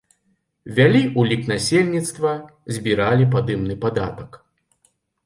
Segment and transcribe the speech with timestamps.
[0.77, 2.31] Вялі ўлік насельніцтва,
[2.79, 4.31] збіралі падымны падатак.